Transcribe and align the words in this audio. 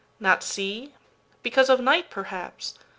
Not 0.19 0.41
see? 0.41 0.95
because 1.43 1.69
of 1.69 1.79
night 1.79 2.09
perhaps? 2.09 2.73